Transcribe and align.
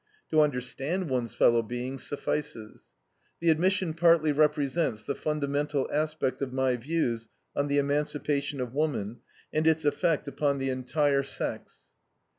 To 0.31 0.41
understand 0.41 1.11
one's 1.11 1.35
fellow 1.35 1.61
being 1.61 1.99
suffices. 1.99 2.89
The 3.39 3.51
admission 3.51 3.93
partly 3.93 4.31
represents 4.31 5.03
the 5.03 5.13
fundamental 5.13 5.87
aspect 5.93 6.41
of 6.41 6.51
my 6.51 6.75
views 6.75 7.29
on 7.55 7.67
the 7.67 7.77
emancipation 7.77 8.59
of 8.59 8.73
woman 8.73 9.19
and 9.53 9.67
its 9.67 9.85
effect 9.85 10.27
upon 10.27 10.57
the 10.57 10.71
entire 10.71 11.21
sex. 11.21 11.91